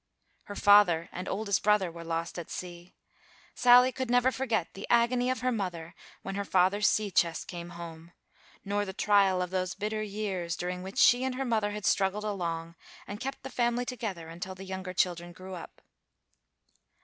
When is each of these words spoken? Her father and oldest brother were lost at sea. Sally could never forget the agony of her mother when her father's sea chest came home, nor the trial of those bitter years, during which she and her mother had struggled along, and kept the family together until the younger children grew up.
Her 0.45 0.55
father 0.55 1.09
and 1.11 1.29
oldest 1.29 1.61
brother 1.61 1.91
were 1.91 2.03
lost 2.03 2.39
at 2.39 2.49
sea. 2.49 2.95
Sally 3.53 3.91
could 3.91 4.09
never 4.09 4.31
forget 4.31 4.73
the 4.73 4.87
agony 4.89 5.29
of 5.29 5.41
her 5.41 5.51
mother 5.51 5.93
when 6.23 6.33
her 6.33 6.43
father's 6.43 6.87
sea 6.87 7.11
chest 7.11 7.47
came 7.47 7.69
home, 7.77 8.11
nor 8.65 8.83
the 8.83 8.93
trial 8.93 9.43
of 9.43 9.51
those 9.51 9.75
bitter 9.75 10.01
years, 10.01 10.55
during 10.55 10.81
which 10.81 10.97
she 10.97 11.23
and 11.23 11.35
her 11.35 11.45
mother 11.45 11.69
had 11.69 11.85
struggled 11.85 12.23
along, 12.25 12.73
and 13.05 13.19
kept 13.19 13.43
the 13.43 13.51
family 13.51 13.85
together 13.85 14.27
until 14.27 14.55
the 14.55 14.65
younger 14.65 14.93
children 14.93 15.33
grew 15.33 15.53
up. 15.53 15.83